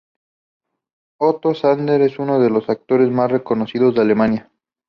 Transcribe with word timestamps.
Otto 1.19 1.53
Sander 1.53 2.01
es 2.01 2.17
uno 2.17 2.39
de 2.39 2.49
los 2.49 2.67
actores 2.69 3.11
más 3.11 3.31
reconocidos 3.31 3.93
de 3.93 4.01
Alemania. 4.01 4.49